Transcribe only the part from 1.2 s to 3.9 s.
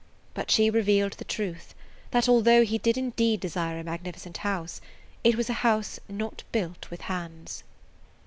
truth that, although he did indeed desire a